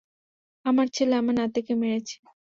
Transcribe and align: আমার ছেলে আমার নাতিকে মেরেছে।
আমার 0.65 0.87
ছেলে 0.95 1.13
আমার 1.15 1.35
নাতিকে 1.39 1.73
মেরেছে। 1.81 2.15